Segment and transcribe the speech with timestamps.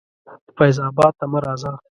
[0.55, 1.71] فیض آباد ته مه راځه.